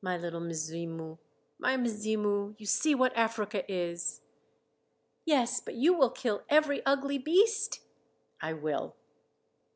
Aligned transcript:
"My 0.00 0.16
little 0.16 0.40
Mzimu! 0.40 1.18
My 1.58 1.76
Mzimu! 1.76 2.54
You 2.60 2.64
see 2.64 2.94
what 2.94 3.12
Africa 3.16 3.64
is." 3.68 4.20
"Yes, 5.24 5.60
but 5.60 5.74
you 5.74 5.92
will 5.92 6.10
kill 6.10 6.44
every 6.48 6.80
ugly 6.86 7.18
beast?" 7.18 7.80
"I 8.40 8.52
will." 8.52 8.94